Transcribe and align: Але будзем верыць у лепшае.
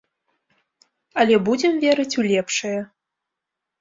Але 1.23 1.35
будзем 1.49 1.73
верыць 1.85 2.17
у 2.23 2.29
лепшае. 2.33 2.77